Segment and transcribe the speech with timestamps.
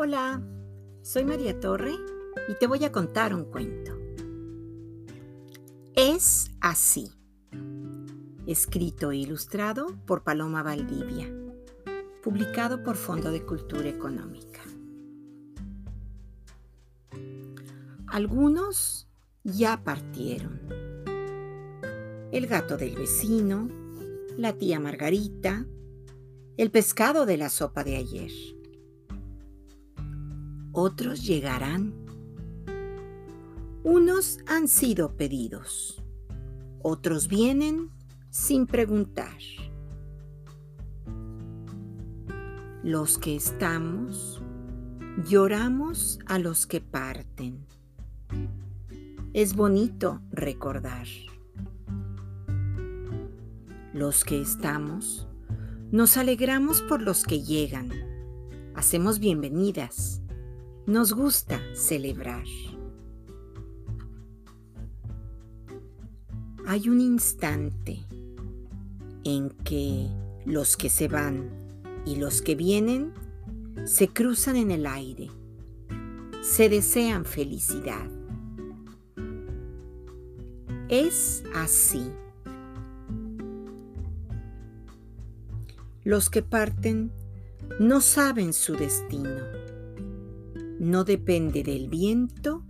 [0.00, 0.40] Hola,
[1.02, 1.92] soy María Torre
[2.48, 3.98] y te voy a contar un cuento.
[5.96, 7.10] Es así.
[8.46, 11.26] Escrito e ilustrado por Paloma Valdivia.
[12.22, 14.60] Publicado por Fondo de Cultura Económica.
[18.06, 19.08] Algunos
[19.42, 20.60] ya partieron.
[22.30, 23.68] El gato del vecino,
[24.36, 25.66] la tía Margarita,
[26.56, 28.57] el pescado de la sopa de ayer
[30.78, 31.92] otros llegarán.
[33.82, 36.02] Unos han sido pedidos,
[36.82, 37.90] otros vienen
[38.30, 39.38] sin preguntar.
[42.84, 44.40] Los que estamos,
[45.28, 47.66] lloramos a los que parten.
[49.32, 51.08] Es bonito recordar.
[53.92, 55.26] Los que estamos,
[55.90, 57.90] nos alegramos por los que llegan.
[58.76, 60.22] Hacemos bienvenidas
[60.88, 62.46] nos gusta celebrar.
[66.66, 68.06] Hay un instante
[69.22, 70.08] en que
[70.46, 71.50] los que se van
[72.06, 73.12] y los que vienen
[73.84, 75.28] se cruzan en el aire,
[76.40, 78.08] se desean felicidad.
[80.88, 82.10] Es así.
[86.02, 87.12] Los que parten
[87.78, 89.67] no saben su destino
[90.78, 92.64] no depende del viento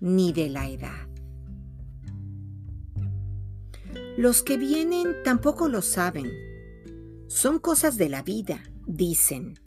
[0.00, 1.08] ni de la edad.
[4.16, 6.30] Los que vienen tampoco lo saben.
[7.28, 9.58] Son cosas de la vida, dicen,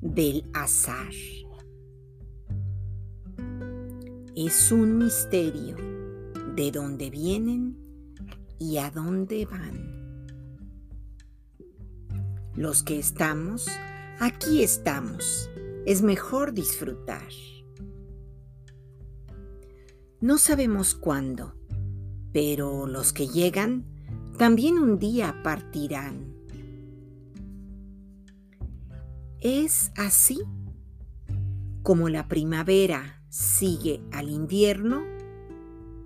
[0.00, 1.12] del azar.
[4.34, 5.76] Es un misterio
[6.54, 7.76] de dónde vienen
[8.58, 10.26] y a dónde van.
[12.54, 13.68] Los que estamos,
[14.18, 15.50] aquí estamos
[15.86, 17.28] es mejor disfrutar.
[20.20, 21.54] No sabemos cuándo,
[22.32, 23.86] pero los que llegan
[24.36, 26.34] también un día partirán.
[29.40, 30.40] Es así
[31.82, 35.02] como la primavera sigue al invierno,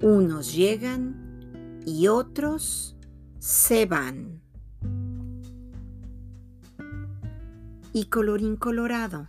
[0.00, 2.96] unos llegan y otros
[3.38, 4.42] se van.
[7.94, 9.28] Y colorín colorado